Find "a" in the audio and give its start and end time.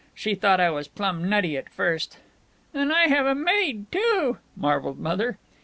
3.27-3.35